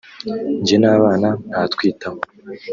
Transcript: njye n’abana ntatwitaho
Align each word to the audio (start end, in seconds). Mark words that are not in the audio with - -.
njye 0.61 0.77
n’abana 0.79 1.29
ntatwitaho 1.49 2.19